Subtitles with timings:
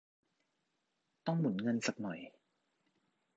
[1.25, 2.19] ต้องหมุนเงินสักหน่อย